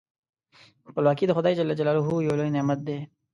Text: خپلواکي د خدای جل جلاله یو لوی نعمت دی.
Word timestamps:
خپلواکي 0.89 1.25
د 1.27 1.31
خدای 1.37 1.53
جل 1.57 1.69
جلاله 1.79 2.01
یو 2.25 2.37
لوی 2.39 2.53
نعمت 2.55 2.79
دی. 2.87 2.97